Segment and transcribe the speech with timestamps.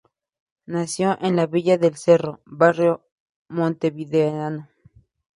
[0.65, 3.07] Nació en la Villa del Cerro, barrio
[3.49, 4.67] montevideano.